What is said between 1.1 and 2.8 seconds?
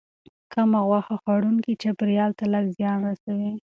خوړونکي چاپیریال ته لږ